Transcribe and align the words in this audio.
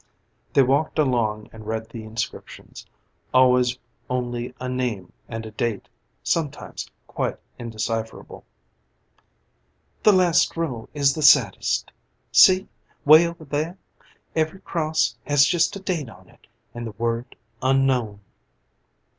They 0.53 0.63
walked 0.63 0.97
along 0.97 1.51
and 1.53 1.67
read 1.67 1.89
the 1.91 2.03
inscriptions, 2.03 2.87
always 3.35 3.77
only 4.09 4.51
a 4.59 4.67
name 4.67 5.13
and 5.29 5.45
a 5.45 5.51
date, 5.51 5.87
sometimes 6.23 6.89
quite 7.05 7.37
indecipherable. 7.59 8.43
"The 10.01 10.11
last 10.13 10.57
row 10.57 10.89
is 10.95 11.13
the 11.13 11.21
saddest 11.21 11.91
see, 12.31 12.67
'way 13.05 13.27
over 13.27 13.45
there. 13.45 13.77
Every 14.35 14.61
cross 14.61 15.15
has 15.27 15.45
just 15.45 15.75
a 15.75 15.79
date 15.79 16.09
on 16.09 16.29
it 16.29 16.47
and 16.73 16.87
the 16.87 16.93
word 16.97 17.35
'Unknown.'" 17.61 18.21